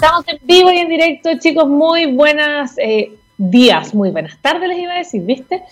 [0.00, 1.66] Estamos en vivo y en directo, chicos.
[1.66, 5.64] Muy buenas eh, días, muy buenas tardes, les iba a decir, ¿viste?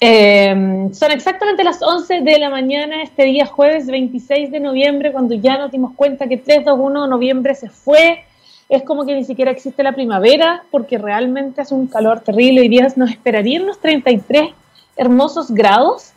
[0.00, 5.34] Eh, son exactamente las 11 de la mañana, este día jueves 26 de noviembre, cuando
[5.34, 8.24] ya nos dimos cuenta que 3, 2, 1 de noviembre se fue.
[8.70, 12.62] Es como que ni siquiera existe la primavera, porque realmente hace un calor terrible.
[12.62, 14.54] Hoy día nos esperarían unos 33
[14.96, 16.14] hermosos grados.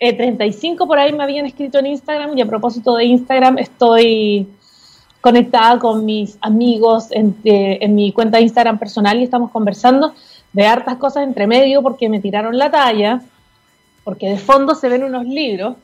[0.00, 4.48] 35 eh, por ahí me habían escrito en Instagram y a propósito de Instagram estoy
[5.20, 10.14] conectada con mis amigos en, en, mi cuenta de Instagram personal y estamos conversando
[10.52, 13.22] de hartas cosas entre medio porque me tiraron la talla,
[14.04, 15.76] porque de fondo se ven unos libros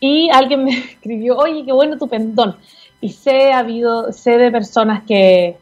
[0.00, 2.56] y alguien me escribió, oye, qué bueno tu pendón.
[3.00, 5.56] Y sé, ha habido, sé de personas que,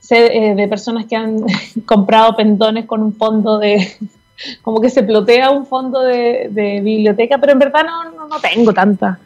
[0.00, 1.44] sé eh, de personas que han
[1.86, 3.92] comprado pendones con un fondo de,
[4.62, 9.18] como que se plotea un fondo de, biblioteca, pero en verdad no, no, tengo tanta,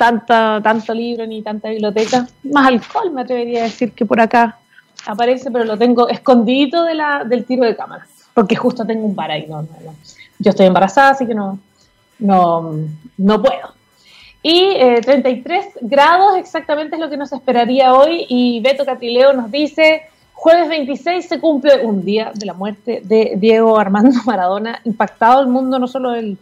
[0.00, 2.26] tanta, tanto libro ni tanta biblioteca.
[2.44, 4.56] Más alcohol me atrevería a decir que por acá
[5.04, 9.14] aparece, pero lo tengo escondido de la, del tiro de cámara, porque justo tengo un
[9.14, 9.30] bar
[10.38, 11.58] Yo estoy embarazada, así que no,
[12.18, 12.76] no,
[13.18, 13.74] no puedo.
[14.42, 19.50] Y 33 eh, grados exactamente es lo que nos esperaría hoy y Beto Catileo nos
[19.50, 25.42] dice Jueves 26 se cumple un día de la muerte de Diego Armando Maradona, impactado
[25.42, 26.38] el mundo no solo del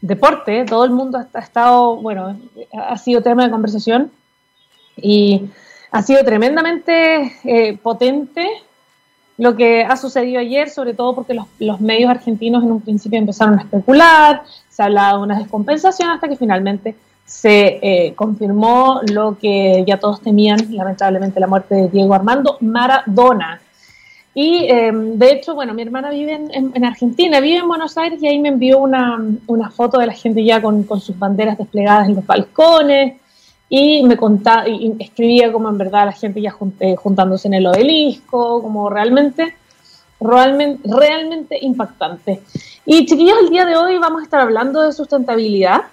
[0.00, 2.38] deporte, todo el mundo ha, estado, bueno,
[2.72, 4.10] ha sido tema de conversación
[4.96, 5.48] y
[5.90, 8.46] ha sido tremendamente eh, potente
[9.38, 13.58] lo que ha sucedido ayer, sobre todo porque los, medios argentinos en un principio empezaron
[13.58, 19.84] a especular, se hablaba de una descompensación hasta que finalmente se eh, confirmó lo que
[19.86, 23.60] ya todos temían, lamentablemente la muerte de Diego Armando Maradona.
[24.38, 28.28] Y em, de hecho, bueno, mi hermana vive en, Argentina, vive en Buenos Aires y
[28.28, 32.06] ahí me envió una, una foto de la gente ya con, con, sus banderas desplegadas
[32.06, 33.16] en los balcones
[33.70, 37.66] y me contaba y escribía como en verdad la gente ya eh, juntándose en el
[37.66, 39.56] obelisco, como realmente,
[40.20, 42.42] realmente, realmente impactante.
[42.84, 45.84] Y chiquillos, el día de hoy vamos a estar hablando de sustentabilidad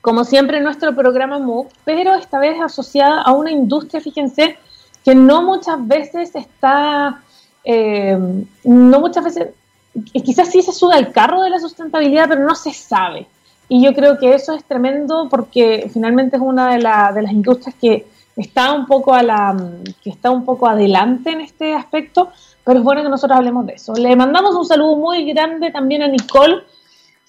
[0.00, 4.56] como siempre en nuestro programa MOOC, pero esta vez asociada a una industria, fíjense,
[5.04, 7.22] que no muchas veces está,
[7.64, 8.18] eh,
[8.64, 9.48] no muchas veces,
[10.12, 13.26] quizás sí se sube al carro de la sustentabilidad, pero no se sabe.
[13.68, 17.74] Y yo creo que eso es tremendo porque finalmente es una de, de las industrias
[17.80, 18.06] que
[18.36, 19.56] está un poco a la,
[20.02, 22.30] que está un poco adelante en este aspecto,
[22.64, 23.94] pero es bueno que nosotros hablemos de eso.
[23.94, 26.62] Le mandamos un saludo muy grande también a Nicole,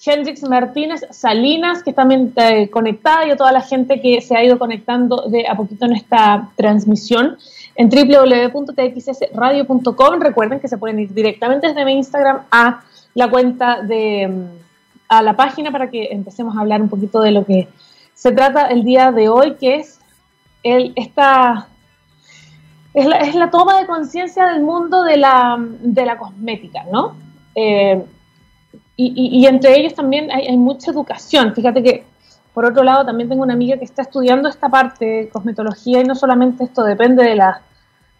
[0.04, 4.44] Hendrix Martínez Salinas, que también está conectada, y a toda la gente que se ha
[4.44, 7.38] ido conectando de a poquito en esta transmisión
[7.76, 10.20] en www.txsradio.com.
[10.20, 12.82] Recuerden que se pueden ir directamente desde mi Instagram a
[13.14, 14.48] la cuenta de
[15.08, 17.68] a la página para que empecemos a hablar un poquito de lo que
[18.14, 20.00] se trata el día de hoy, que es
[20.62, 21.68] el, esta
[22.94, 27.16] es la, es la toma de conciencia del mundo de la, de la cosmética, ¿no?
[27.54, 28.02] Eh,
[28.96, 31.52] y, entre ellos también hay, mucha educación.
[31.54, 32.04] Fíjate que,
[32.52, 36.04] por otro lado, también tengo una amiga que está estudiando esta parte de cosmetología y
[36.04, 37.62] no solamente esto depende de, la,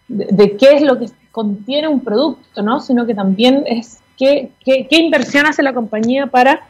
[0.09, 2.81] de, qué es lo que contiene un producto, ¿no?
[2.81, 6.67] sino que también es qué, qué, inversión hace la compañía para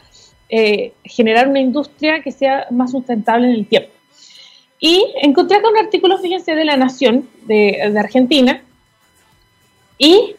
[0.50, 3.90] eh, generar una industria que sea más sustentable en el tiempo.
[4.80, 8.62] Y encontré acá un artículo, fíjense, de La Nación de, de Argentina
[9.98, 10.36] y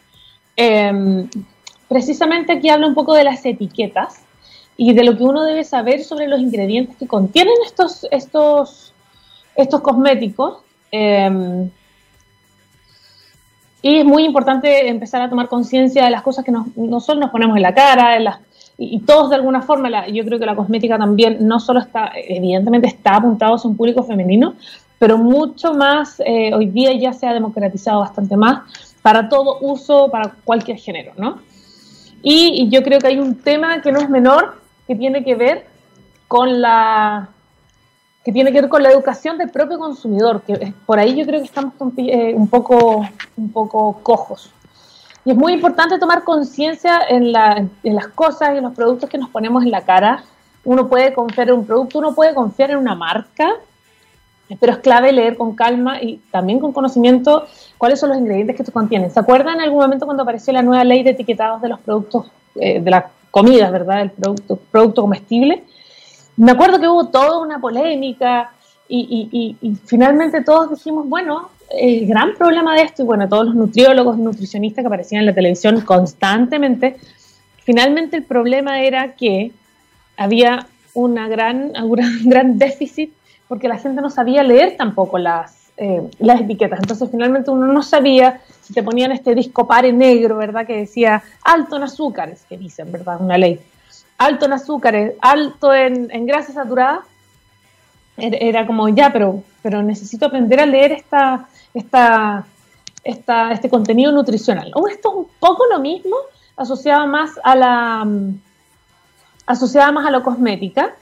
[0.55, 1.27] eh,
[1.87, 4.21] precisamente aquí habla un poco de las etiquetas
[4.77, 8.93] y de lo que uno debe saber sobre los ingredientes que contienen estos, estos,
[9.55, 10.59] estos cosméticos.
[10.91, 11.69] Em,
[13.81, 17.31] y es muy importante empezar a tomar conciencia de las cosas que nos, nosotros nos
[17.31, 18.17] ponemos en la cara,
[18.77, 22.87] y, todos de alguna forma, yo creo que la cosmética también no solo está, evidentemente
[22.87, 24.53] está apuntado a un público femenino,
[24.99, 28.61] pero mucho más, eh, hoy día ya se ha democratizado bastante más
[29.01, 31.39] para todo uso, para cualquier género, ¿no?
[32.21, 35.65] Y, yo creo que hay un tema que no es menor, que tiene que ver
[36.27, 37.29] con la
[38.23, 41.39] que tiene que ver con la educación del propio consumidor, que por ahí yo creo
[41.39, 43.07] que estamos eh, un poco,
[43.37, 44.51] un poco cojos.
[45.23, 47.33] Y es muy importante tomar conciencia en,
[47.83, 50.25] en, las cosas y en los productos que nos ponemos en la cara.
[50.65, 53.49] Uno puede confiar en un producto, uno puede confiar en una marca,
[54.55, 57.45] pero es clave leer con calma y también con conocimiento
[57.77, 59.11] cuáles son los ingredientes que esto contienen.
[59.11, 62.31] ¿Se acuerdan en algún momento cuando apareció la nueva ley de etiquetados de los productos,
[62.55, 64.01] eh, de las comidas, ¿verdad?
[64.01, 65.63] El producto, producto comestible.
[66.37, 68.51] Me acuerdo que hubo toda una polémica
[68.89, 74.17] y, finalmente todos dijimos, bueno, el gran problema de esto, y bueno, todos los nutriólogos
[74.17, 76.97] y nutricionistas que aparecían en la televisión constantemente,
[77.63, 79.51] finalmente el problema era que
[80.15, 83.11] había una gran, un gran déficit
[83.47, 86.79] porque la gente no sabía leer tampoco las, eh, las etiquetas.
[86.79, 90.65] Entonces finalmente uno no sabía si te ponían este disco pare negro, ¿verdad?
[90.65, 93.21] Que decía alto en azúcares, que dicen, ¿verdad?
[93.21, 93.59] Una ley.
[94.17, 97.01] Alto en azúcares, alto en, en grasas saturadas.
[98.17, 102.47] Era, como, ya, pero, pero necesito aprender a leer esta, esta,
[103.03, 104.71] esta, este contenido nutricional.
[104.73, 106.15] O esto es un poco lo mismo,
[106.55, 108.41] asociado más a la, mm,
[109.45, 110.95] asociada más a lo cosmética.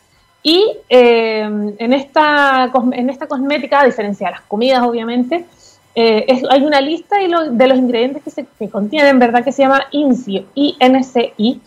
[0.47, 5.44] Y eh, en, esta, en esta cosmética, a diferencia de las comidas, obviamente,
[5.95, 9.44] eh, hay una lista de, los ingredientes que, se, que contienen, ¿verdad?
[9.44, 11.62] Que se llama INCI, I-N-C-I,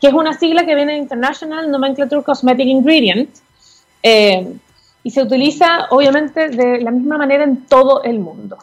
[0.00, 3.28] que es una sigla que viene de International Nomenclature Cosmetic Ingredient.
[4.04, 4.54] Eh,
[5.02, 8.56] y se utiliza, obviamente, de la misma manera en todo el mundo.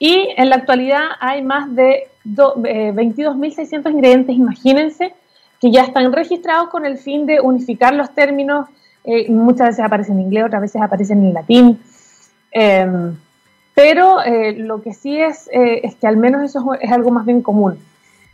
[0.00, 5.14] y en la actualidad hay más de 22.600 ingredientes, imagínense,
[5.60, 8.66] que ya están registrados con el fin de unificar los términos.
[9.04, 11.80] Eh, muchas veces aparecen en inglés, otras veces aparecen en latín.
[12.50, 13.16] Em,
[13.74, 17.24] pero eh, lo que sí es, eh, es que al menos eso es, algo más
[17.24, 17.78] bien común.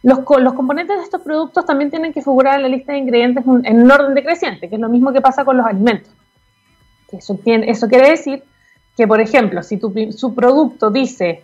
[0.02, 3.44] Los, los, componentes de estos productos también tienen que figurar en la lista de ingredientes
[3.64, 6.12] en un orden decreciente, que es lo mismo que pasa con los alimentos.
[7.10, 8.42] Eso, tiene, eso quiere decir
[8.96, 11.42] que, por ejemplo, si tu, su producto dice,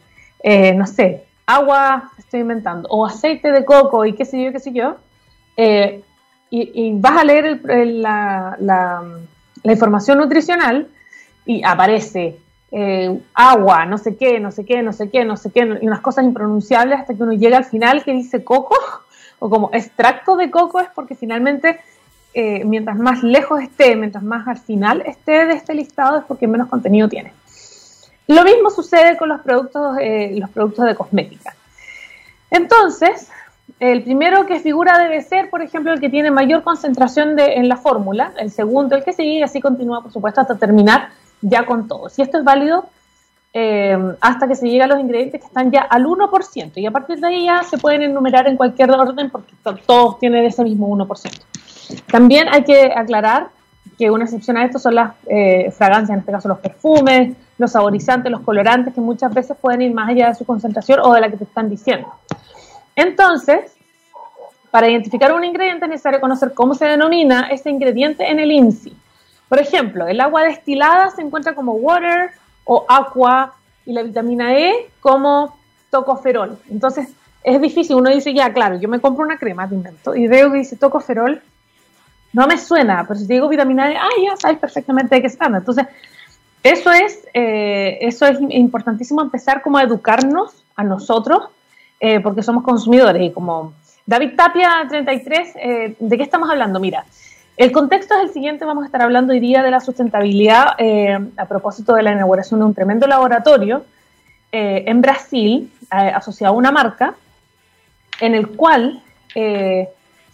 [0.76, 4.72] no sé, agua, estoy inventando, o aceite de coco y qué sé yo, qué sé
[4.72, 4.96] yo,
[5.62, 6.02] eh,
[6.48, 8.56] y, vas a leer la,
[9.62, 10.88] información nutricional
[11.44, 12.38] y aparece
[12.72, 15.86] eh, agua, no sé qué, no sé qué, no sé qué, no sé qué, y
[15.86, 18.74] unas cosas impronunciables hasta que uno llega al final que dice coco,
[19.38, 21.78] o como extracto de coco, es porque finalmente,
[22.32, 26.48] eh, mientras más lejos esté, mientras más al final esté de este listado, es porque
[26.48, 27.34] menos contenido tiene.
[28.28, 29.98] Lo mismo sucede con los productos,
[30.32, 31.54] los productos de cosmética.
[32.50, 33.28] Entonces,
[33.78, 37.68] el primero que figura debe ser, por ejemplo, el que tiene mayor concentración de, en
[37.68, 41.64] la fórmula, el segundo el que sigue y así continúa, por supuesto, hasta terminar ya
[41.66, 42.18] con todos.
[42.18, 42.86] Y esto es válido
[43.52, 46.72] eh, hasta que se llegue a los ingredientes que están ya al 1%.
[46.76, 49.52] Y a partir de ahí ya se pueden enumerar en cualquier orden porque
[49.86, 51.42] todos tienen ese mismo 1%.
[52.10, 53.48] También hay que aclarar
[53.98, 57.72] que una excepción a esto son las eh, fragancias, en este caso los perfumes, los
[57.72, 61.20] saborizantes, los colorantes, que muchas veces pueden ir más allá de su concentración o de
[61.20, 62.08] la que te están diciendo.
[62.96, 63.76] Entonces,
[64.70, 68.96] para identificar un ingrediente es necesario conocer cómo se denomina ese ingrediente en el INSI.
[69.48, 72.30] Por ejemplo, el agua destilada se encuentra como water
[72.64, 73.54] o aqua
[73.84, 75.56] y la vitamina E como
[75.90, 76.56] tocoferol.
[76.70, 77.08] Entonces,
[77.42, 77.96] es difícil.
[77.96, 80.76] Uno dice, ya, claro, yo me compro una crema, de invento, y veo que dice
[80.76, 81.42] tocoferol.
[82.32, 85.26] No me suena, pero si te digo vitamina E, ah, ya sabes perfectamente de qué
[85.26, 85.46] está.
[85.46, 85.86] Entonces,
[86.62, 91.48] eso es, eh, eso es importantísimo empezar como a educarnos a nosotros
[92.02, 93.22] eh, porque somos consumidores.
[93.22, 93.74] Y como
[94.06, 96.80] David Tapia 33, eh, ¿de qué estamos hablando?
[96.80, 97.04] Mira,
[97.58, 101.18] el contexto es el siguiente, vamos a estar hablando hoy día de la sustentabilidad eh,
[101.36, 103.84] a propósito de la inauguración de un tremendo laboratorio
[104.52, 107.14] en Brasil, asociado a una marca,
[108.20, 109.00] en el cual
[109.32, 109.86] se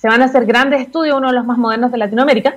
[0.04, 2.56] van a hacer grandes estudios, uno de los más modernos de Latinoamérica,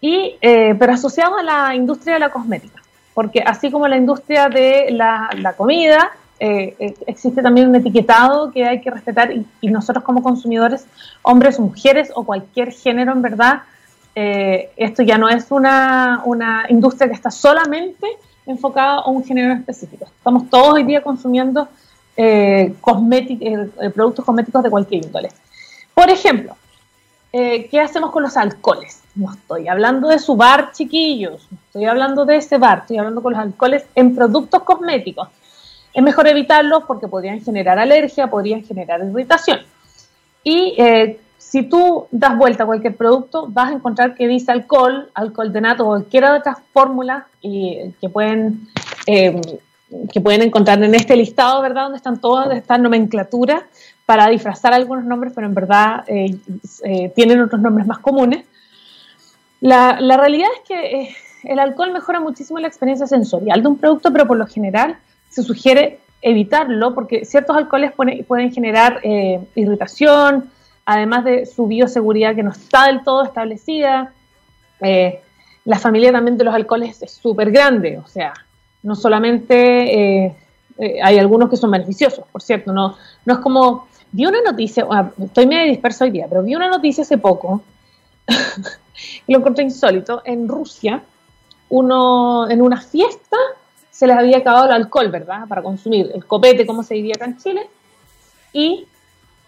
[0.00, 2.80] y, pero asociados a la industria de la cosmética,
[3.14, 8.50] porque así como la industria de la, la comida, eh, eh, existe también un etiquetado
[8.50, 10.86] que hay que respetar y, nosotros como consumidores,
[11.22, 13.62] hombres, mujeres o cualquier género en verdad,
[14.14, 18.06] eh, esto ya no es una, una, industria que está solamente
[18.44, 20.04] enfocada a un género específico.
[20.04, 21.68] Estamos todos hoy día consumiendo
[23.94, 25.28] productos cosméticos de cualquier índole.
[25.92, 26.56] Por ejemplo,
[27.30, 29.02] ¿qué hacemos con los alcoholes?
[29.14, 33.22] No estoy hablando de su bar, chiquillos, no estoy hablando de ese bar, estoy hablando
[33.22, 35.28] con los alcoholes en productos cosméticos
[35.96, 39.60] es mejor evitarlos porque podrían generar alergia, podrían generar irritación.
[40.44, 45.10] Y eh, si tú das vuelta a cualquier producto, vas a encontrar que dice alcohol,
[45.14, 48.68] alcohol de nato o cualquiera de otras fórmulas y, que, pueden,
[49.06, 49.40] eh,
[50.12, 51.84] que pueden encontrar en este listado, ¿verdad?
[51.84, 53.62] Donde están todas estas nomenclaturas
[54.04, 58.44] para disfrazar algunos nombres, pero en verdad eh, tienen otros nombres más comunes.
[59.62, 64.12] La, la realidad es que el alcohol mejora muchísimo la experiencia sensorial de un producto,
[64.12, 64.98] pero por lo general
[65.36, 70.50] se sugiere evitarlo porque ciertos alcoholes pueden generar eh, irritación,
[70.86, 74.14] además de su bioseguridad que no está del todo establecida.
[74.80, 75.20] Eh,
[75.66, 78.32] la familia también de los alcoholes es súper grande, o sea,
[78.82, 80.36] no solamente eh,
[81.02, 85.10] hay algunos que son beneficiosos, por cierto, no, no es como, vi una noticia, ah,
[85.22, 87.60] estoy medio disperso hoy día, pero vi una noticia hace poco,
[89.26, 91.02] y lo encontré insólito, en Rusia,
[91.68, 93.36] uno en una fiesta
[93.96, 95.48] se les había acabado el alcohol, ¿verdad?
[95.48, 97.66] Para consumir el copete, como se diría acá en Chile.
[98.52, 98.86] Y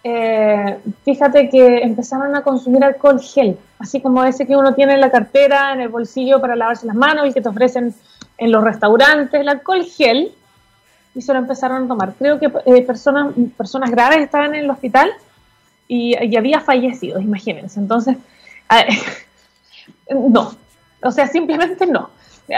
[0.03, 5.01] eh, fíjate que empezaron a consumir alcohol gel, así como ese que uno tiene en
[5.01, 7.93] la cartera, en el bolsillo para lavarse las manos, y que te ofrecen
[8.39, 10.31] en los restaurantes, el alcohol gel,
[11.13, 12.13] y se lo empezaron a tomar.
[12.17, 15.11] Creo que eh, personas, personas graves estaban en el hospital
[15.87, 17.79] y, había fallecidos, imagínense.
[17.79, 18.17] Entonces,
[20.09, 20.55] no,
[21.03, 22.09] o sea, simplemente no.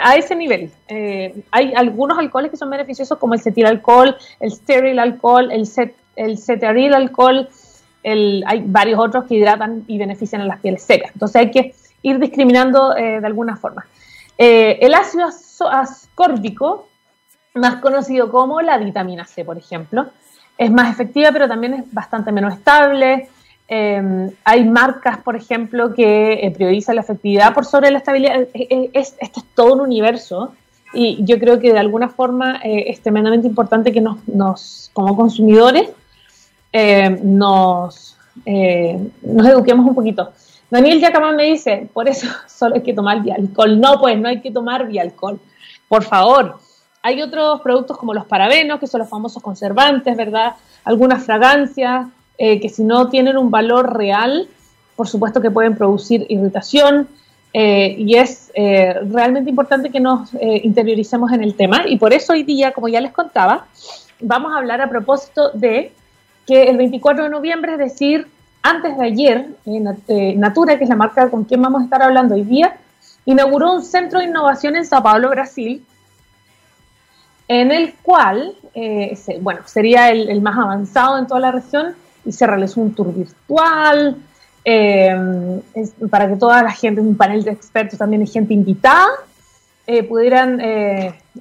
[0.01, 0.71] A ese nivel.
[0.88, 5.65] Eh, hay algunos alcoholes que son beneficiosos, como el cetil alcohol, el sterile alcohol, el,
[5.65, 7.50] cet, el ceteril alcohol,
[8.03, 11.12] el, hay varios otros que hidratan y benefician a las pieles secas.
[11.13, 13.86] Entonces hay que ir discriminando eh, de alguna forma.
[14.38, 15.29] el ácido
[15.69, 16.88] ascórbico
[17.53, 20.07] más conocido como la vitamina C, por ejemplo.
[20.57, 23.29] Es más efectiva, pero también es bastante menos estable.
[23.73, 28.49] Em, hay marcas, por ejemplo, que eh, priorizan la efectividad por sobre la estabilidad.
[28.53, 30.51] Es, esto es todo un universo
[30.93, 35.89] y yo creo que de alguna forma eh, es tremendamente importante que nos, como consumidores,
[36.73, 40.33] em, nos, eh, nos eduquemos un poquito.
[40.69, 43.79] Daniel Yacamán me dice, por eso solo hay que tomar alcohol.
[43.79, 45.39] No, pues no hay que tomar alcohol.
[45.87, 46.57] Por favor,
[47.01, 50.55] hay otros productos como los parabenos, que son los famosos conservantes, ¿verdad?
[50.83, 52.07] Algunas fragancias
[52.43, 54.48] eh, que si no tienen un valor real,
[54.95, 57.07] por supuesto que pueden producir irritación
[57.53, 61.83] eh, y es eh, realmente importante que nos interioricemos en el tema.
[61.86, 63.67] Y por eso hoy día, como ya les contaba,
[64.19, 65.93] vamos a hablar a propósito de
[66.48, 68.27] que el 24 de noviembre, es decir,
[68.63, 69.50] antes de ayer,
[70.36, 72.75] Natura, que es la marca con quien vamos a estar hablando hoy día,
[73.25, 75.86] inauguró un centro de innovación en Sao Paulo, Brasil,
[77.48, 78.55] en el cual,
[79.41, 81.93] bueno, sería el, más avanzado en toda la región
[82.25, 84.17] y se realizó un tour virtual
[84.63, 85.61] eh,
[86.09, 89.07] para que toda la gente, un panel de expertos también y gente invitada,
[89.87, 90.61] eh, pudieran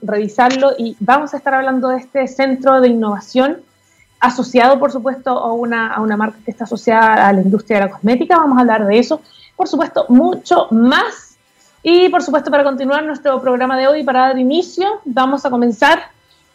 [0.02, 3.58] revisarlo y vamos a estar hablando de este centro de innovación
[4.18, 7.86] asociado, por supuesto, a una, a una marca que está asociada a la industria de
[7.86, 8.36] la cosmética.
[8.36, 9.20] Vamos a hablar de eso.
[9.56, 11.30] Por supuesto, mucho más
[11.82, 16.10] y por supuesto, para continuar nuestro programa de hoy, para dar inicio, vamos a comenzar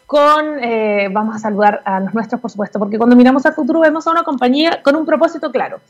[0.06, 3.80] con, eh, vamos a saludar a los nuestros, por supuesto, porque cuando miramos al futuro
[3.80, 5.80] vemos a una compañía con un propósito claro.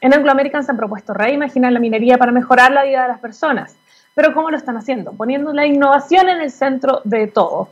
[0.00, 3.20] En Anglo American se han propuesto reimaginar la minería para mejorar la vida de las
[3.20, 3.76] personas.
[4.14, 5.12] Pero ¿cómo lo están haciendo?
[5.12, 7.70] Poniendo la innovación en el centro de todo.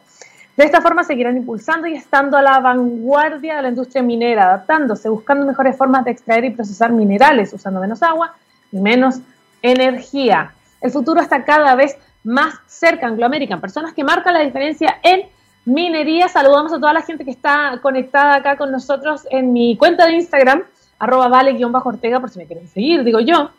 [0.56, 5.08] De esta forma seguirán impulsando y estando a la vanguardia de la industria minera, adaptándose,
[5.08, 8.34] buscando mejores formas de extraer y procesar minerales, usando menos agua
[8.72, 9.20] y menos
[9.60, 10.54] energía.
[10.80, 15.28] El futuro está cada vez más cerca, Anglo American, personas que marcan la diferencia en
[15.64, 16.28] minería.
[16.28, 20.14] Saludamos a toda la gente que está conectada acá con nosotros en mi cuenta de
[20.14, 20.64] Instagram,
[20.98, 23.50] arroba vale-ortega, por si me quieren seguir, digo yo.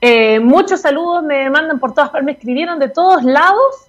[0.00, 3.86] Eh, muchos saludos me mandan por todas partes, me escribieron de todos lados.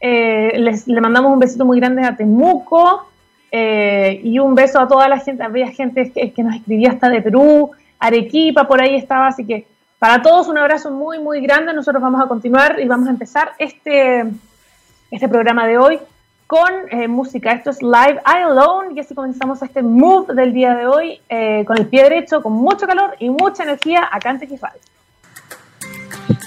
[0.00, 3.06] Eh, les, le mandamos un besito muy grande a Temuco
[3.52, 5.44] eh, y un beso a toda la gente.
[5.44, 7.70] Había gente que, que, nos escribía hasta de Perú,
[8.00, 9.66] Arequipa, por ahí estaba, así que
[10.00, 11.72] para todos un abrazo muy, muy grande.
[11.72, 14.24] Nosotros vamos a continuar y vamos a empezar este,
[15.12, 16.00] este programa de hoy
[16.52, 17.52] con eh, música.
[17.52, 21.64] Esto es Live I Alone y así comenzamos este move del día de hoy eh,
[21.66, 24.74] con el pie derecho, con mucho calor y mucha energía acá en Tequifal.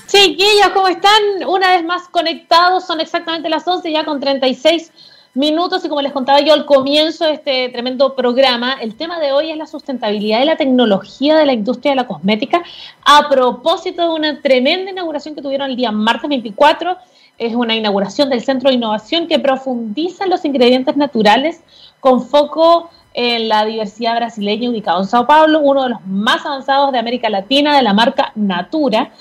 [0.05, 1.11] Chiquillos, ¿cómo están?
[1.47, 4.91] Una vez más conectados, son exactamente las 11 ya con 36
[5.35, 9.33] minutos y como les contaba yo al comienzo de este tremendo programa, el tema de
[9.33, 12.63] hoy es la sustentabilidad y la tecnología de la industria de la cosmética
[13.03, 16.97] a propósito de una tremenda inauguración que tuvieron el día martes 24.
[17.37, 21.61] Es una inauguración del Centro de Innovación que profundiza en los ingredientes naturales
[21.99, 26.93] con foco en la diversidad brasileña ubicado en Sao Paulo, uno de los más avanzados
[26.93, 29.11] de América Latina de la marca Natura.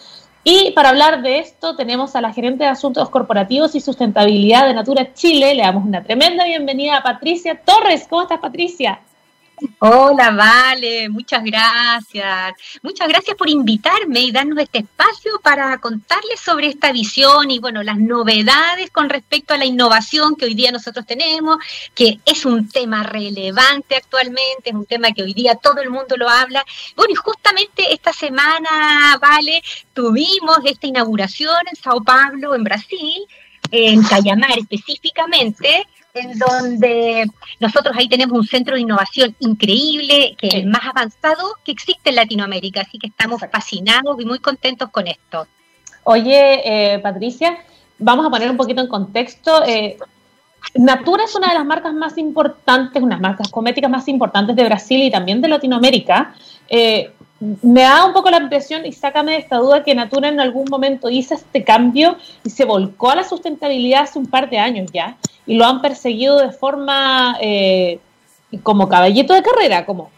[0.46, 4.74] Y para hablar de esto tenemos a la gerente de Asuntos Corporativos y Sustentabilidad de
[4.74, 5.54] Natura Chile.
[5.54, 8.06] Le damos una tremenda bienvenida a Patricia Torres.
[8.10, 9.00] ¿Cómo estás, Patricia?
[9.78, 12.54] Hola, Vale, muchas gracias.
[12.82, 17.82] Muchas gracias por invitarme y darnos este espacio para contarles sobre esta visión y, bueno,
[17.82, 21.58] las novedades con respecto a la innovación que hoy día nosotros tenemos,
[21.94, 26.16] que es un tema relevante actualmente, es un tema que hoy día todo el mundo
[26.16, 26.64] lo habla.
[26.96, 33.26] Bueno, y justamente esta semana, Vale, tuvimos esta inauguración en Sao Paulo, en Brasil,
[33.70, 37.26] en Cayamar específicamente, en donde
[37.58, 42.10] nosotros ahí tenemos un centro de innovación increíble, que es el más avanzado que existe
[42.10, 45.48] en Latinoamérica, así que estamos fascinados y muy contentos con esto.
[46.04, 47.58] Oye, eh, Patricia,
[47.98, 49.64] vamos a poner un poquito en contexto.
[49.66, 49.96] Eh,
[50.76, 55.02] Natura es una de las marcas más importantes, unas marcas cosméticas más importantes de Brasil
[55.02, 56.34] y también de Latinoamérica.
[56.68, 57.12] Eh,
[57.62, 60.66] me da un poco la impresión, y sácame de esta duda, que Natura en algún
[60.70, 64.90] momento hizo este cambio y se volcó a la sustentabilidad hace un par de años
[64.92, 67.98] ya, y lo han perseguido de forma eh,
[68.62, 70.10] como caballito de carrera, como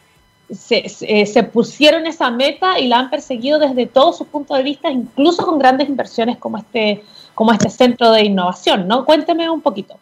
[0.51, 5.45] se, pusieron esa meta y la han perseguido desde todos sus puntos de vista, incluso
[5.45, 7.03] con grandes inversiones como este,
[7.35, 9.05] como este centro de innovación, ¿no?
[9.05, 9.99] Cuénteme un poquito.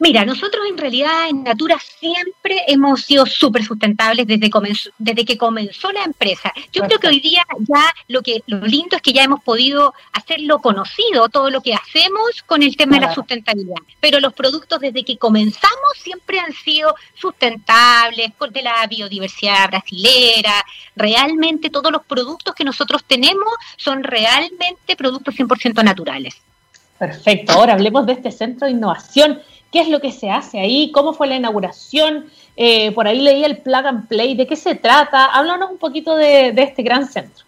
[0.00, 4.48] Mira, nosotros en realidad en Natura siempre hemos sido súper sustentables desde,
[4.96, 6.52] desde que comenzó la empresa.
[6.72, 9.92] Yo creo que hoy día ya lo que lo lindo es que ya hemos podido
[10.12, 13.78] hacerlo conocido, todo lo que hacemos con el tema de la sustentabilidad.
[13.98, 20.64] Pero los productos desde que comenzamos siempre han sido sustentables, de la biodiversidad brasilera.
[20.94, 26.40] Realmente todos los productos que nosotros tenemos son realmente productos 100% naturales.
[26.98, 27.52] Perfecto.
[27.52, 29.40] Ahora hablemos de este centro de innovación
[29.70, 33.44] qué es lo que se hace ahí, cómo fue la inauguración, eh, por ahí leí
[33.44, 37.06] el plug and play, de qué se trata, háblanos un poquito de, de este gran
[37.06, 37.47] centro.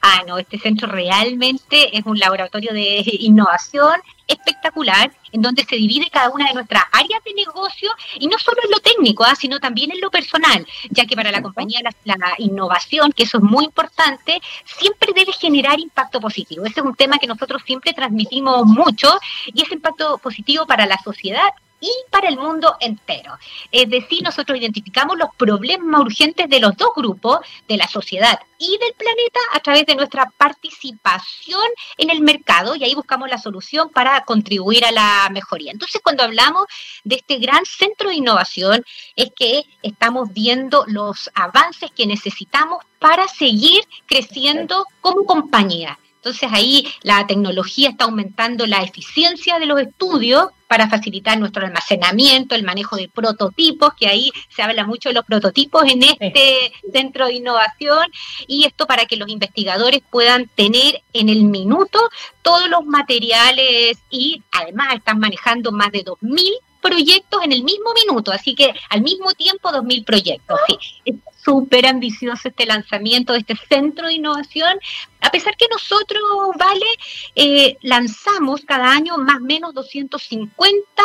[0.00, 6.10] Ah, no, este centro realmente es un laboratorio de innovación espectacular, en donde se divide
[6.10, 9.34] cada una de nuestras áreas de negocio, y no solo en lo técnico, ¿ah?
[9.34, 13.38] sino también en lo personal, ya que para la compañía la, la, innovación, que eso
[13.38, 16.66] es muy importante, siempre debe generar impacto positivo.
[16.66, 20.98] Ese es un tema que nosotros siempre transmitimos mucho, y ese impacto positivo para la
[20.98, 21.48] sociedad
[21.80, 23.38] y para el mundo entero.
[23.70, 28.76] Es decir, nosotros identificamos los problemas urgentes de los dos grupos, de la sociedad y
[28.78, 31.62] del planeta, a través de nuestra participación
[31.96, 35.72] en el mercado y ahí buscamos la solución para contribuir a la mejoría.
[35.72, 36.66] Entonces, cuando hablamos
[37.04, 43.28] de este gran centro de innovación, es que estamos viendo los avances que necesitamos para
[43.28, 45.98] seguir creciendo como compañía.
[46.18, 52.54] Entonces ahí la tecnología está aumentando la eficiencia de los estudios para facilitar nuestro almacenamiento,
[52.54, 57.26] el manejo de prototipos, que ahí se habla mucho de los prototipos en este centro
[57.26, 58.06] de innovación,
[58.46, 61.98] y esto para que los investigadores puedan tener en el minuto
[62.42, 68.30] todos los materiales y además están manejando más de 2.000 proyectos en el mismo minuto,
[68.30, 70.60] así que al mismo tiempo 2.000 proyectos.
[70.66, 74.78] Sí, es súper ambicioso este lanzamiento de este centro de innovación,
[75.20, 76.22] a pesar que nosotros,
[76.58, 76.86] Vale,
[77.34, 81.02] eh, lanzamos cada año más o menos 250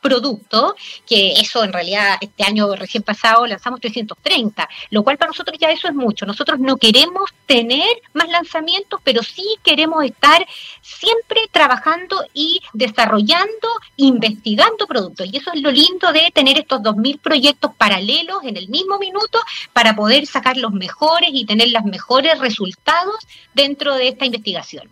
[0.00, 0.74] productos,
[1.06, 5.70] que eso en realidad este año recién pasado lanzamos 330, lo cual para nosotros ya
[5.70, 6.26] eso es mucho.
[6.26, 10.46] Nosotros no queremos tener más lanzamientos, pero sí queremos estar
[10.80, 15.28] siempre trabajando y desarrollando, investigando productos.
[15.32, 19.38] Y eso es lo lindo de tener estos 2.000 proyectos paralelos en el mismo minuto
[19.72, 23.16] para poder sacar los mejores y tener los mejores resultados
[23.56, 24.88] dentro de esta investigación.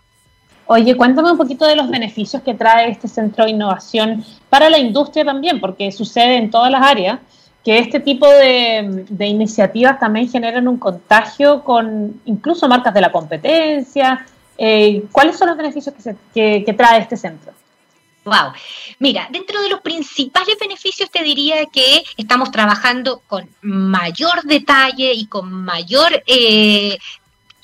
[0.66, 4.78] Oye, cuéntame un poquito de los beneficios que trae este centro de innovación para la
[4.78, 7.20] industria también, porque sucede en todas las áreas
[7.62, 14.26] que este tipo de, iniciativas también generan un contagio con incluso marcas de la competencia.
[14.56, 15.94] Eh, ¿Cuáles son los beneficios
[16.34, 17.52] que, que trae este centro?
[18.24, 18.52] Wow.
[19.00, 25.26] Mira, dentro de los principales beneficios te diría que estamos trabajando con mayor detalle y
[25.26, 26.98] con mayor eh,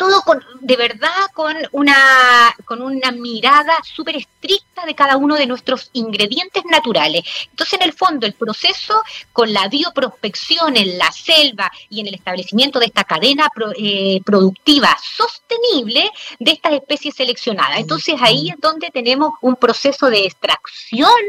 [0.01, 5.47] todo con, de verdad con una, con una mirada súper estricta de cada uno de
[5.47, 7.23] nuestros ingredientes naturales.
[7.51, 9.03] Entonces, en el fondo, el proceso
[9.35, 14.97] con la bioprospección en la selva y en el establecimiento de esta cadena eh, productiva
[15.03, 17.81] sostenible de estas especies seleccionadas.
[17.81, 21.21] Entonces, ahí es donde tenemos un proceso de extracción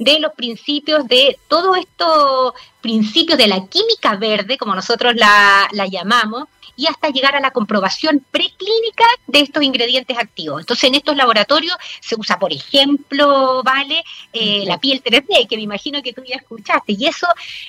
[0.00, 5.86] de los principios de todo esto principios de la química verde, como nosotros la, la
[5.88, 6.44] llamamos,
[6.76, 10.60] y hasta llegar a la comprobación preclínica de estos ingredientes activos.
[10.60, 14.04] Entonces, en estos laboratorios se usa, por ejemplo, ¿vale?
[14.32, 17.26] Eh, la piel 3D, que me imagino que tú ya escuchaste, y eso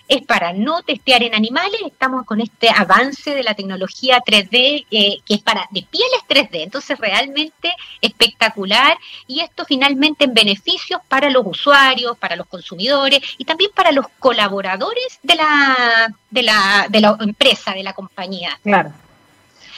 [0.07, 5.17] es para no testear en animales, estamos con este avance de la tecnología 3D, eh,
[5.25, 11.29] que es para de pieles 3D, entonces realmente espectacular, y esto finalmente en beneficios para
[11.29, 17.01] los usuarios, para los consumidores y también para los colaboradores de la, de la, de
[17.01, 18.59] la empresa, de la compañía.
[18.63, 18.91] Claro.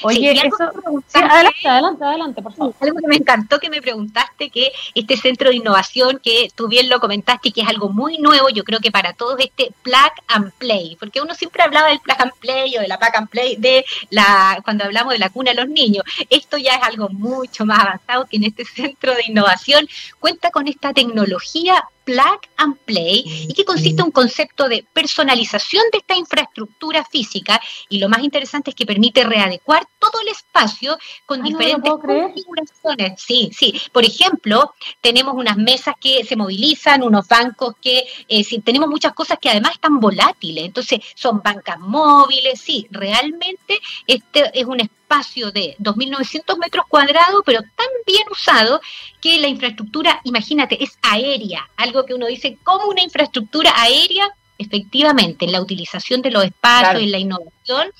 [0.01, 0.71] Oye, eso,
[1.13, 2.75] adelante, adelante, adelante, por favor.
[2.79, 6.89] Algo que me encantó que me preguntaste, que este centro de innovación, que tú bien
[6.89, 10.51] lo comentaste, que es algo muy nuevo, yo creo que para todos este plug and
[10.53, 13.55] play, porque uno siempre hablaba del plug and play o de la plug and play
[13.57, 16.03] de la cuando hablamos de la cuna de los niños.
[16.29, 19.87] Esto ya es algo mucho más avanzado que en este centro de innovación
[20.19, 25.83] cuenta con esta tecnología plug and play y que consiste en un concepto de personalización
[25.91, 30.97] de esta infraestructura física y lo más interesante es que permite readecuar todo el espacio
[31.27, 33.21] con diferentes configuraciones.
[33.21, 33.79] Sí, sí.
[33.91, 39.37] Por ejemplo, tenemos unas mesas que se movilizan, unos bancos que eh, tenemos muchas cosas
[39.39, 45.51] que además están volátiles, entonces son bancas móviles, sí, realmente este es un espacio espacio
[45.51, 48.79] de 2.900 metros cuadrados, pero tan bien usado
[49.19, 55.45] que la infraestructura, imagínate, es aérea, algo que uno dice, como una infraestructura aérea efectivamente
[55.45, 57.91] en la utilización de los espacios, en la innovación,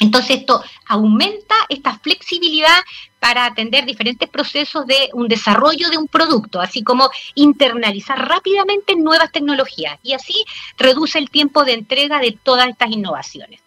[0.00, 2.78] entonces esto aumenta esta flexibilidad
[3.18, 9.32] para atender diferentes procesos de un desarrollo de un producto, así como internalizar rápidamente nuevas
[9.32, 9.98] tecnologías.
[10.02, 10.44] Y así
[10.76, 13.63] reduce el tiempo de entrega de todas estas innovaciones.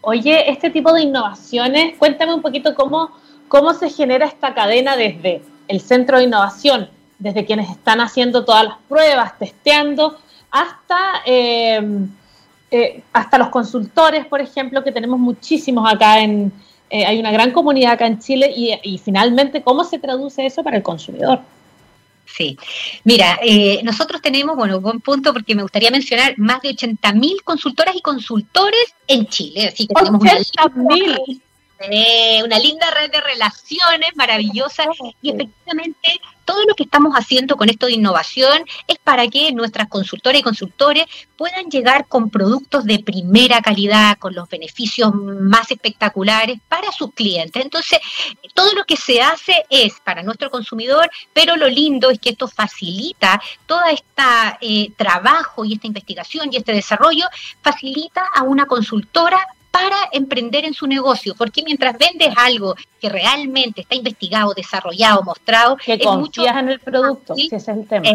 [0.00, 3.10] Oye, este tipo de innovaciones, cuéntame un poquito cómo,
[3.48, 8.64] cómo se genera esta cadena desde el centro de innovación, desde quienes están haciendo todas
[8.64, 10.16] las pruebas, testeando,
[10.50, 11.22] hasta...
[11.26, 12.06] Eh,
[12.70, 16.52] eh, hasta los consultores, por ejemplo, que tenemos muchísimos acá en,
[16.90, 20.76] eh, hay una gran comunidad acá en Chile y, finalmente, ¿cómo se traduce eso para
[20.76, 21.40] el consumidor?
[22.36, 22.56] Sí,
[23.04, 27.96] mira, eh, nosotros tenemos, bueno, buen punto porque me gustaría mencionar más de 80.000 consultoras
[27.96, 30.38] y consultores en Chile, así que tenemos una
[32.44, 34.88] una linda red de relaciones maravillosas
[35.22, 39.86] y efectivamente todo lo que estamos haciendo con esto de innovación es para que nuestras
[39.88, 41.04] consultoras y consultores
[41.36, 47.62] puedan llegar con productos de primera calidad, con los beneficios más espectaculares para sus clientes.
[47.62, 47.98] Entonces,
[48.54, 52.48] todo lo que se hace es para nuestro consumidor, pero lo lindo es que esto
[52.48, 57.26] facilita todo este trabajo y esta investigación y este desarrollo,
[57.60, 59.38] facilita a una consultora
[59.70, 65.76] para emprender en su negocio, porque mientras vendes algo que realmente está investigado, desarrollado, mostrado,
[65.76, 68.08] que confías en el producto, ese es el tema.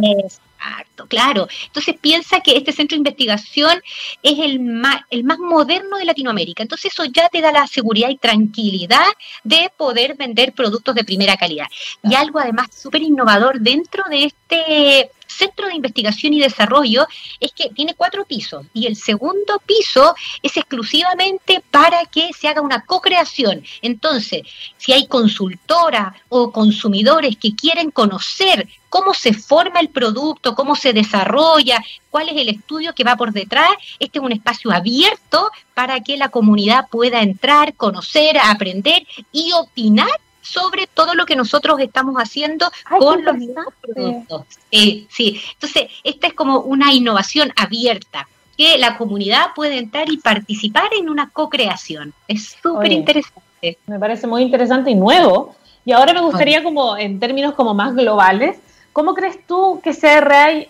[0.64, 1.48] Exacto, claro.
[1.66, 3.82] Entonces piensa que este centro de investigación
[4.22, 6.64] es el más, el más moderno de Latinoamérica.
[6.64, 9.06] Entonces eso ya te da la seguridad y tranquilidad
[9.44, 11.68] de poder vender productos de primera calidad.
[12.02, 17.08] Y algo además súper innovador dentro de este Centro de Investigación y Desarrollo
[17.40, 22.62] es que tiene cuatro pisos y el segundo piso es exclusivamente para que se haga
[22.62, 23.64] una co-creación.
[23.82, 24.44] Entonces,
[24.78, 30.94] si hay consultoras o consumidores que quieren conocer cómo se forma el producto, cómo se
[30.94, 33.72] desarrolla, cuál es el estudio que va por detrás.
[34.00, 40.20] Este es un espacio abierto para que la comunidad pueda entrar, conocer, aprender y opinar
[40.44, 43.36] sobre todo lo que nosotros estamos haciendo con los
[43.82, 44.46] productos.
[44.70, 48.28] sí, entonces esta es como una innovación abierta
[48.58, 52.14] que la comunidad puede entrar y participar en una co-creación.
[52.28, 53.42] Es súper interesante.
[53.88, 55.56] Me parece muy interesante y nuevo.
[55.86, 58.58] Y ahora me gustaría como en términos como más globales,
[58.94, 60.08] ¿cómo crees tú que se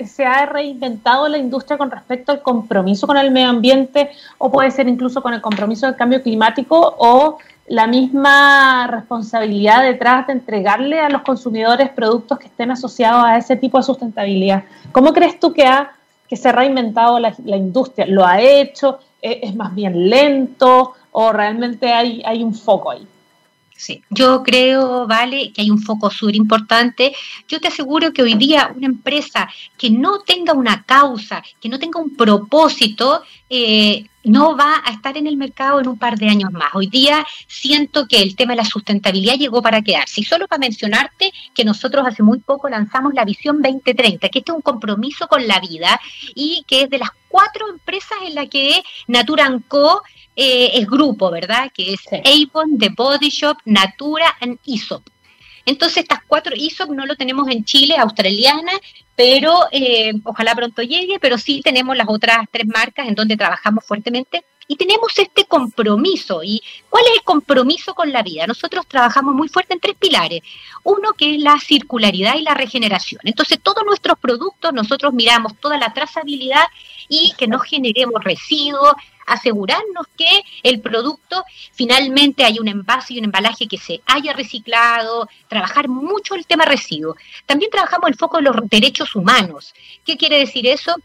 [0.05, 4.71] se ha reinventado la industria con respecto al compromiso con el medio ambiente o puede
[4.71, 10.99] ser incluso con el compromiso del cambio climático o la misma responsabilidad detrás de entregarle
[10.99, 14.63] a los consumidores productos que estén asociados a ese tipo de sustentabilidad.
[14.91, 15.91] ¿Cómo crees tú que, ha,
[16.28, 18.06] que se ha reinventado la, industria?
[18.06, 18.99] ¿Lo ha hecho?
[19.21, 20.93] ¿Es, más bien lento?
[21.12, 23.08] ¿O realmente hay un foco ahí?
[23.84, 27.13] Sí, yo creo, Vale, que hay un foco súper importante.
[27.50, 31.78] Yo te aseguro que hoy día una empresa que no tenga una causa, que no
[31.78, 36.30] tenga un propósito, eh, no va a estar en el mercado en un par de
[36.30, 36.69] años más.
[36.74, 40.22] Hoy día siento que el tema de la sustentabilidad llegó para quedarse.
[40.22, 44.52] Y solo para mencionarte que nosotros hace muy poco lanzamos la Visión 2030, que este
[44.54, 46.00] es un compromiso con la vida
[46.36, 50.04] y que es de las cuatro empresas en las que Natura Co
[50.36, 51.72] eh, es grupo, ¿verdad?
[51.74, 55.04] Que es Avon, The Body Shop, Natura y Isop.
[55.65, 58.74] Entonces, estas cuatro ISOP no lo tenemos en Chile, australiana,
[59.15, 63.86] pero eh, ojalá pronto llegue, pero sí tenemos las otras tres marcas en donde trabajamos
[63.86, 66.41] fuertemente y tenemos este compromiso.
[66.43, 68.48] ¿Y cuál es el compromiso con la vida?
[68.48, 70.41] Nosotros trabajamos muy fuerte en tres pilares.
[70.84, 73.22] Uno que es la circularidad y la regeneración.
[73.24, 76.65] Entonces, todos nuestros productos, nosotros miramos toda la trazabilidad
[77.08, 78.93] y que no generemos residuos,
[79.25, 85.27] asegurarnos que el producto finalmente hay un envase y un embalaje que se haya reciclado,
[85.47, 87.17] trabajar mucho el tema residuos.
[87.45, 89.73] También trabajamos el foco de los derechos humanos.
[90.05, 90.95] ¿Qué quiere decir eso?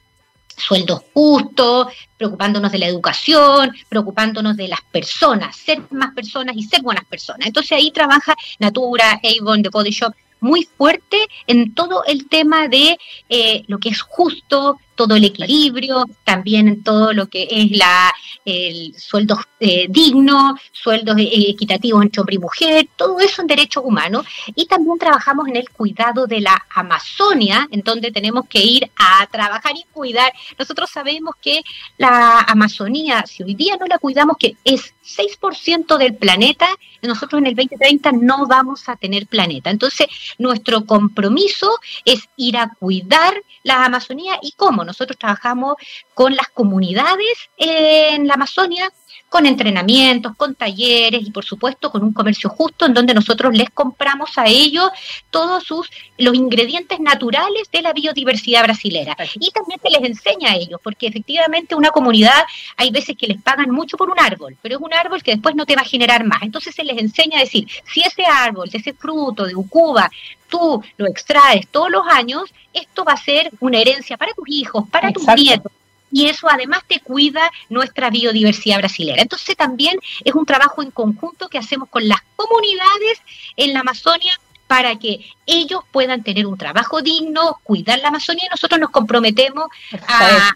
[0.58, 6.82] sueldos justos, preocupándonos de la educación, preocupándonos de las personas, ser más personas y ser
[6.82, 7.46] buenas personas.
[7.46, 12.98] Entonces ahí trabaja Natura, Avon, The Body Shop, muy fuerte en todo el tema de
[13.28, 18.12] eh, lo que es justo, todo el equilibrio, también en todo lo que es la
[18.44, 23.84] el sueldos eh, dignos, sueldos eh, equitativos entre hombre y mujer, todo eso en derechos
[23.84, 24.26] humanos.
[24.54, 29.26] Y también trabajamos en el cuidado de la Amazonia, en donde tenemos que ir a
[29.26, 30.32] trabajar y cuidar.
[30.58, 31.62] Nosotros sabemos que
[31.96, 36.68] la Amazonía, si hoy día no la cuidamos, que es 6% del planeta,
[37.02, 39.70] nosotros en el 2030 no vamos a tener planeta.
[39.70, 40.06] Entonces,
[40.38, 45.76] nuestro compromiso es ir a cuidar la Amazonía y cómo nosotros trabajamos
[46.14, 48.90] con las comunidades en la Amazonia,
[49.28, 53.70] con entrenamientos, con talleres y por supuesto con un comercio justo en donde nosotros les
[53.70, 54.88] compramos a ellos
[55.30, 59.16] todos sus los ingredientes naturales de la biodiversidad brasilera.
[59.34, 62.44] Y también se les enseña a ellos porque efectivamente una comunidad
[62.76, 65.54] hay veces que les pagan mucho por un árbol, pero es un árbol que después
[65.54, 66.42] no te va a generar más.
[66.42, 70.10] Entonces se les enseña a decir, si ese árbol, ese fruto de Ucuba,
[70.48, 74.88] tú lo extraes todos los años, esto va a ser una herencia para tus hijos,
[74.90, 75.72] para tus nietos
[76.10, 79.22] y eso además te cuida nuestra biodiversidad brasilera.
[79.22, 83.20] Entonces también es un trabajo en conjunto que hacemos con las comunidades
[83.56, 84.32] en la Amazonia
[84.66, 89.68] para que ellos puedan tener un trabajo digno, cuidar la Amazonia y nosotros nos comprometemos
[90.06, 90.52] a...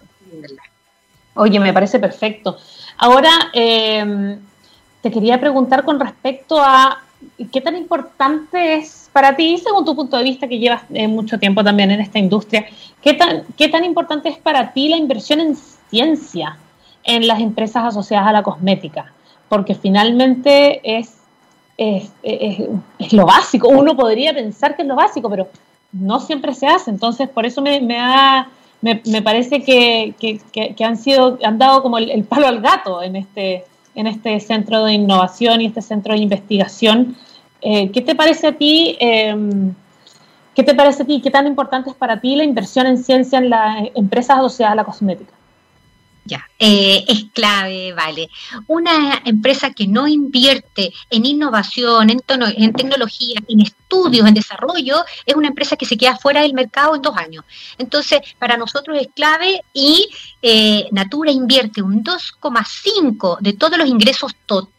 [1.34, 2.58] Oye, me parece perfecto.
[2.98, 4.38] Ahora, eh,
[5.00, 7.02] te quería preguntar con respecto a
[7.50, 11.38] qué tan importante es para ti, según tu punto de vista, que llevas eh, mucho
[11.38, 12.66] tiempo también en esta industria,
[13.02, 16.56] ¿qué tan, ¿qué tan importante es para ti la inversión en ciencia
[17.04, 19.12] en las empresas asociadas a la cosmética?
[19.48, 21.18] Porque finalmente es,
[21.76, 23.68] es, es, lo básico.
[23.68, 25.48] Uno podría pensar que es lo básico, pero
[25.92, 26.90] no siempre se hace.
[26.90, 30.40] Entonces, por eso me, me, me, parece que, que,
[30.74, 34.84] que, han, sido, han dado como el palo al gato en este en este centro
[34.84, 37.16] de innovación y este centro de investigación.
[37.60, 38.96] Eh, ¿Qué te parece a ti?
[39.00, 39.74] Em,
[40.54, 41.20] ¿Qué te parece a ti?
[41.20, 44.76] ¿Qué tan importante es para ti la inversión en ciencia en las empresas asociadas a
[44.76, 45.32] la cosmética?
[46.24, 48.30] Ya, eh, es clave, vale.
[48.68, 55.34] Una empresa que no invierte en innovación, en, en tecnología, en estudios, en desarrollo, es
[55.34, 57.44] una empresa que se queda fuera del mercado en dos años.
[57.76, 60.08] Entonces, para nosotros es clave y
[60.40, 64.71] eh, Natura invierte un 2,5 de todos los ingresos totales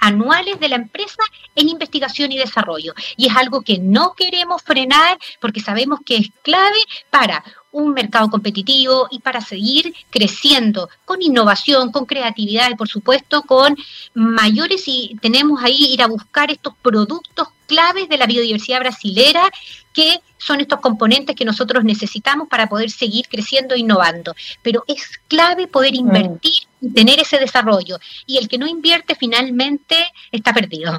[0.00, 1.22] anuales de la empresa
[1.54, 2.94] en investigación y desarrollo.
[3.16, 6.78] Y es algo que no queremos frenar porque sabemos que es clave
[7.10, 13.42] para un mercado competitivo y para seguir creciendo con innovación, con creatividad y por supuesto
[13.42, 13.76] con
[14.14, 19.48] mayores y tenemos ahí ir a buscar estos productos claves de la biodiversidad brasilera
[19.92, 24.34] que son estos componentes que nosotros necesitamos para poder seguir creciendo e innovando.
[24.62, 27.98] Pero es clave poder invertir y tener ese desarrollo.
[28.26, 29.96] Y el que no invierte finalmente
[30.32, 30.98] está perdido.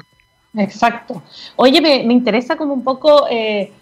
[0.56, 1.22] Exacto.
[1.56, 3.72] Oye, me, interesa como un poco eh,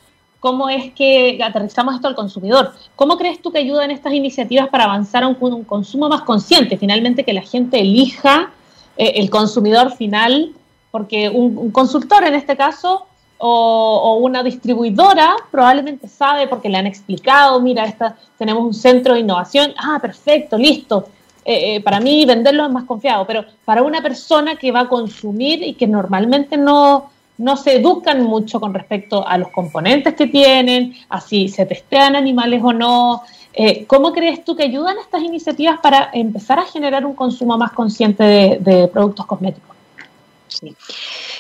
[0.41, 2.73] cómo es que aterrizamos esto al consumidor.
[2.95, 6.77] ¿Cómo crees tú que ayudan estas iniciativas para avanzar a un, consumo más consciente?
[6.77, 8.53] Finalmente, que la gente elija
[8.97, 10.53] eh, el consumidor final,
[10.99, 13.07] porque un, consultor en este caso
[13.39, 19.21] o, una distribuidora probablemente sabe porque le han explicado, mira, esta, tenemos un centro de
[19.21, 21.07] innovación, ah, perfecto, listo.
[21.45, 24.89] Eh, eh, para mí venderlo es más confiado, pero para una persona que va a
[24.89, 30.27] consumir y que normalmente no, no se educan mucho con respecto a los componentes que
[30.27, 33.23] tienen, a si se testean animales o no.
[33.55, 37.71] Eh, ¿Cómo crees tú que ayudan estas iniciativas para empezar a generar un consumo más
[37.73, 39.78] consciente de, productos cosméticos?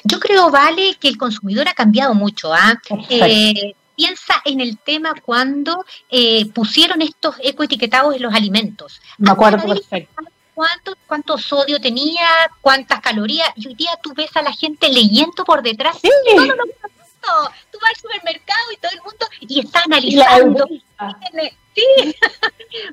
[0.05, 2.53] Yo creo, Vale, que el consumidor ha cambiado mucho.
[2.53, 2.81] ¿ah?
[3.11, 9.01] Eh, piensa en el tema cuando eh, pusieron estos ecoetiquetados en los alimentos.
[9.19, 10.23] Me acuerdo perfecto
[10.59, 12.27] cuánto, cuánto sodio tenía,
[12.61, 16.11] cuántas calorías, y hoy día tú ves a la gente leyendo por detrás sí.
[16.35, 16.65] todo lo
[17.71, 20.67] Tú vas al supermercado y todo el mundo y está analizando.
[21.75, 21.85] Sí.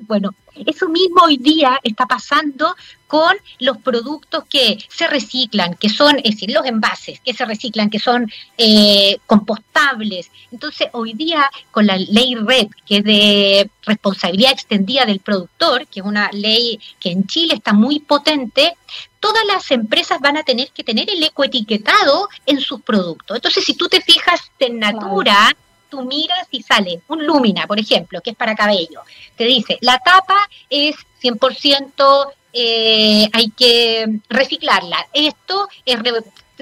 [0.02, 2.74] bueno, eso mismo hoy día está pasando
[3.06, 7.90] con los productos que se reciclan, que son, es decir, los envases que se reciclan,
[7.90, 10.30] que son eh, compostables.
[10.50, 16.00] Entonces, hoy día, con la ley RED, que es de responsabilidad extendida del productor, que
[16.00, 18.76] es una ley que en Chile está muy potente,
[19.20, 23.36] todas las empresas van a tener que tener el ecoetiquetado en sus productos.
[23.36, 25.54] Entonces, si tú te fijas en Natura,
[25.88, 29.02] tú miras y sale un Lumina, por ejemplo, que es para cabello.
[29.36, 30.36] Te dice, la tapa
[30.68, 35.06] es 100%, eh, hay que reciclarla.
[35.12, 35.98] Esto es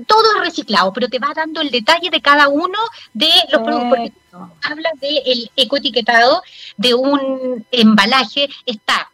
[0.07, 2.79] todo es reciclado, pero te va dando el detalle de cada uno
[3.13, 4.11] de los productos.
[4.63, 6.43] Hablas del ecoetiquetado
[6.77, 9.13] de un embalaje, está,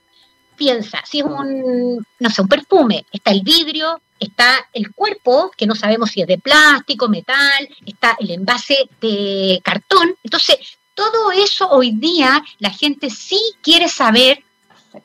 [0.60, 5.66] piensa, si es un, no sé, un perfume, está el vidrio, está el cuerpo, que
[5.66, 10.14] no sabemos si es de plástico, metal, está el envase de cartón.
[10.22, 10.58] Entonces,
[10.94, 14.44] todo eso hoy día la gente sí quiere saber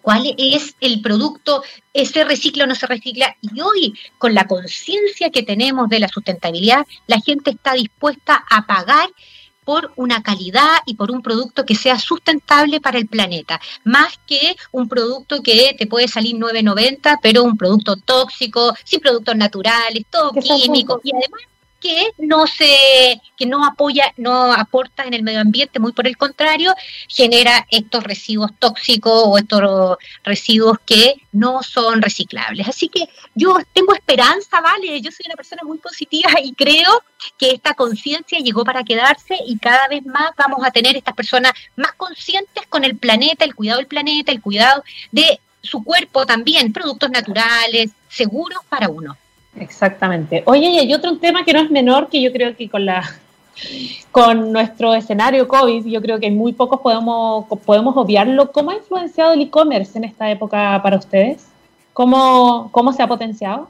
[0.02, 1.64] cuál es el producto,
[1.94, 3.34] se recicla o no se recicla.
[3.42, 8.68] Y hoy, con la conciencia que tenemos de la sustentabilidad, la gente está dispuesta a
[8.68, 9.08] pagar
[9.66, 14.56] por una calidad y por un producto que sea sustentable para el planeta, más que
[14.72, 20.32] un producto que te puede salir 9.90, pero un producto tóxico, sin productos naturales, todo
[20.32, 21.42] químico y además
[21.86, 26.18] que no se, que no apoya, no aporta en el medio ambiente, muy por el
[26.18, 26.74] contrario,
[27.08, 29.62] genera estos residuos tóxicos o estos
[30.24, 32.68] residuos que no son reciclables.
[32.68, 37.04] Así que yo tengo esperanza, vale, yo soy una persona muy positiva y creo
[37.38, 41.54] que esta conciencia llegó para quedarse y cada vez más vamos a tener estas personas
[41.76, 46.74] más conscientes con el planeta, el cuidado del planeta, el cuidado de su cuerpo también,
[46.74, 49.16] productos naturales, seguros para uno.
[49.60, 50.44] Exactamente.
[50.46, 53.04] Oye, y hay otro tema que no es menor, que yo creo que con la
[54.12, 58.52] con nuestro escenario COVID, yo creo que muy pocos podemos, podemos obviarlo.
[58.52, 61.48] ¿Cómo ha influenciado el e-commerce en esta época para ustedes?
[61.94, 63.70] ¿Cómo, cómo se ha potenciado?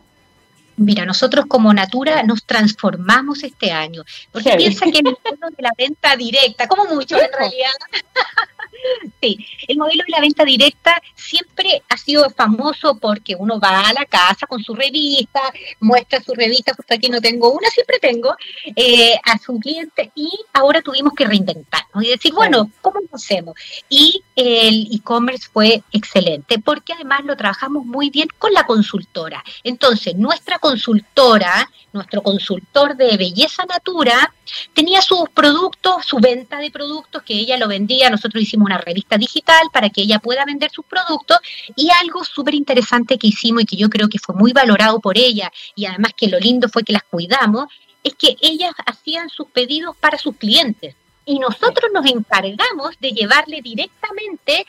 [0.78, 5.72] Mira, nosotros como Natura nos transformamos este año, porque piensa que el modelo de la
[5.78, 7.72] venta directa, como mucho en realidad,
[9.22, 13.94] sí, el modelo de la venta directa siempre ha sido famoso porque uno va a
[13.94, 15.42] la casa con su revista,
[15.80, 18.36] muestra su revista, justo aquí no tengo una, siempre tengo,
[18.76, 23.56] eh, a su cliente y ahora tuvimos que reinventarnos y decir, bueno, ¿cómo lo hacemos?
[23.90, 29.44] Y el e-commerce fue excelente porque además lo trabajamos muy bien con la consultora.
[29.64, 34.34] Entonces, nuestra consultora, nuestro consultor de belleza natura,
[34.74, 38.10] tenía sus productos, su venta de productos que ella lo vendía.
[38.10, 41.38] Nosotros hicimos una revista digital para que ella pueda vender sus productos
[41.76, 45.20] y algo súper interesante que hicimos y que yo creo que fue muy valorado por
[45.20, 47.66] ella y además que lo lindo fue que las cuidamos,
[48.04, 50.96] es que ellas hacían sus pedidos para sus clientes
[51.28, 54.66] y nosotros nos encargamos de llevarle directamente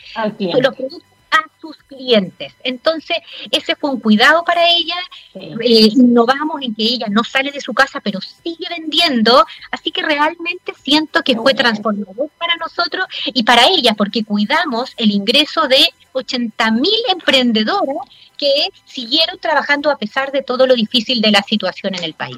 [0.60, 1.15] los productos
[1.66, 2.52] sus clientes.
[2.62, 3.16] Entonces,
[3.50, 4.94] ese fue un cuidado para ella.
[5.34, 9.44] Eh, innovamos en que ella no sale de su casa, pero sigue vendiendo.
[9.70, 15.10] Así que realmente siento que fue transformador para nosotros y para ella, porque cuidamos el
[15.10, 17.96] ingreso de 80 mil emprendedoras
[18.36, 22.36] que siguieron trabajando a pesar de todo lo difícil de la situación en el país.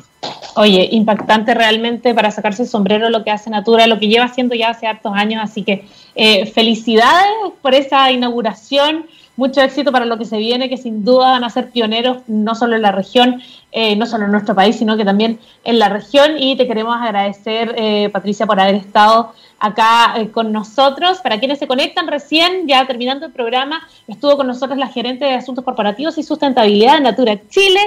[0.54, 4.54] Oye, impactante realmente para sacarse el sombrero lo que hace Natura, lo que lleva haciendo
[4.54, 9.06] ya hace hartos años, así que eh, felicidades por esa inauguración
[9.38, 12.56] mucho éxito para lo que se viene, que sin duda van a ser pioneros no
[12.56, 15.88] solo en la región, eh, no solo en nuestro país, sino que también en la
[15.88, 16.32] región.
[16.38, 21.20] Y te queremos agradecer, eh, Patricia, por haber estado acá eh, con nosotros.
[21.20, 25.34] Para quienes se conectan recién, ya terminando el programa, estuvo con nosotros la gerente de
[25.34, 27.80] Asuntos Corporativos y Sustentabilidad de Natura Chile,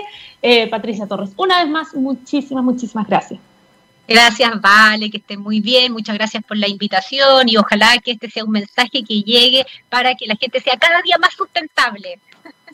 [0.71, 1.33] Patricia Torres.
[1.35, 3.50] Una vez más, muchísimas, muchísimas gracias.
[4.11, 5.93] Gracias, Vale, que esté muy bien.
[5.93, 10.15] Muchas gracias por la invitación y ojalá que este sea un mensaje que llegue para
[10.15, 12.19] que la gente sea cada día más sustentable.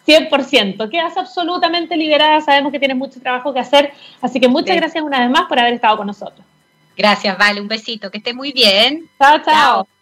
[0.06, 5.04] 100%, quedas absolutamente liberada, sabemos que tienes mucho trabajo que hacer, así que muchas gracias
[5.04, 6.46] una vez más por haber estado con nosotros.
[6.96, 9.10] Gracias, Vale, un besito, que esté muy bien.
[9.20, 9.97] Chao, chao.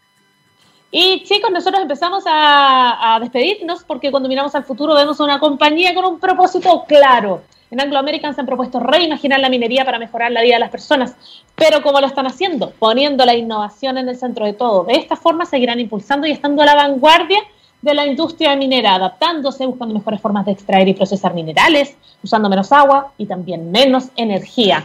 [0.92, 6.06] Y chicos, nosotros empezamos a, despedirnos porque cuando miramos al futuro vemos una compañía con
[6.06, 7.42] un propósito claro.
[7.72, 10.70] En Anglo American se han propuesto reimaginar la minería para mejorar la vida de las
[10.70, 11.16] personas.
[11.56, 12.72] Pero ¿cómo lo están haciendo?
[12.80, 14.84] Poniendo la innovación en el centro de todo.
[14.84, 17.40] De esta forma seguirán impulsando y estando a la vanguardia
[17.82, 22.72] de la industria minera, adaptándose, buscando mejores formas de extraer y procesar minerales, usando menos
[22.72, 24.82] agua y también menos energía.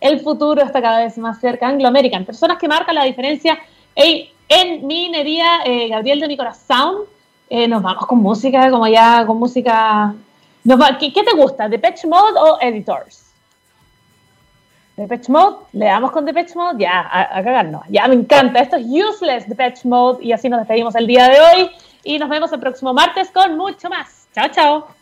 [0.00, 1.68] El futuro está cada vez más cerca.
[1.68, 3.58] Anglo American, personas que marcan la diferencia
[4.48, 5.60] en minería.
[5.64, 7.02] Eh, Gabriel de mi corazón,
[7.48, 10.14] eh, nos vamos con música, como ya con música
[10.98, 13.24] ¿Qué, te gusta, Depeche Mode o Editors?
[14.96, 17.82] Depeche Mode, le damos con Depeche Mode, ya, a, cagarnos.
[17.88, 21.40] Ya me encanta, esto es Useless Depeche Mode y así nos despedimos el día de
[21.40, 21.70] hoy
[22.02, 24.28] y nos vemos el próximo martes con mucho más.
[24.34, 24.97] Chao, chao.